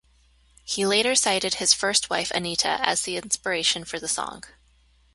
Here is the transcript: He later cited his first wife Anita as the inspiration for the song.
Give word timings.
He 0.65 0.83
later 0.83 1.13
cited 1.13 1.53
his 1.53 1.75
first 1.75 2.09
wife 2.09 2.31
Anita 2.31 2.79
as 2.81 3.03
the 3.03 3.17
inspiration 3.17 3.85
for 3.85 3.99
the 3.99 4.07
song. 4.07 4.43